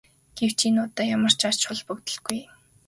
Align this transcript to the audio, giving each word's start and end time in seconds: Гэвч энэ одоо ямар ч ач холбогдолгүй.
Гэвч 0.37 0.59
энэ 0.67 0.79
одоо 0.85 1.05
ямар 1.15 1.33
ч 1.39 1.41
ач 1.49 1.59
холбогдолгүй. 1.67 2.39